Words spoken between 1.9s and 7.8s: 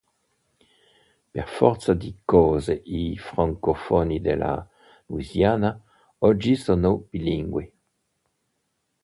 di cose i francofoni della Louisiana oggi sono bilingui.